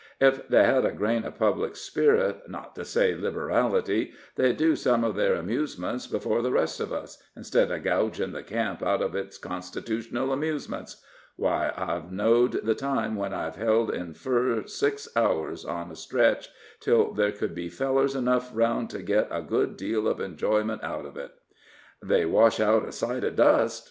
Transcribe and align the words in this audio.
Ef 0.19 0.47
they 0.49 0.63
hed 0.63 0.83
a 0.83 0.91
grain 0.91 1.23
of 1.25 1.37
public 1.37 1.75
spirit, 1.75 2.49
not 2.49 2.73
to 2.73 2.83
say 2.83 3.13
liberality, 3.13 4.13
they'd 4.35 4.57
do 4.57 4.75
some 4.75 5.03
of 5.03 5.13
their 5.13 5.35
amusements 5.35 6.07
before 6.07 6.41
the 6.41 6.51
rest 6.51 6.79
of 6.79 6.91
us, 6.91 7.21
instead 7.35 7.69
of 7.69 7.83
gougin' 7.83 8.31
the 8.31 8.41
camp 8.41 8.81
out 8.81 9.03
of 9.03 9.13
its 9.13 9.37
constitutional 9.37 10.33
amusements. 10.33 11.03
Why, 11.35 11.71
I've 11.77 12.11
knowed 12.11 12.63
the 12.65 12.73
time 12.73 13.15
when 13.15 13.31
I've 13.31 13.57
held 13.57 13.91
in 13.91 14.15
fur 14.15 14.65
six 14.65 15.07
hours 15.15 15.65
on 15.65 15.91
a 15.91 15.95
stretch, 15.95 16.49
till 16.79 17.13
there 17.13 17.31
could 17.31 17.53
be 17.53 17.69
fellers 17.69 18.15
enough 18.15 18.55
around 18.55 18.89
to 18.89 19.03
git 19.03 19.27
a 19.29 19.43
good 19.43 19.77
deal 19.77 20.07
of 20.07 20.19
enjoyment 20.19 20.83
out 20.83 21.05
of 21.05 21.15
it." 21.15 21.35
"They 22.01 22.25
wash 22.25 22.59
out 22.59 22.87
a 22.87 22.91
sight 22.91 23.23
of 23.23 23.35
dust!" 23.35 23.79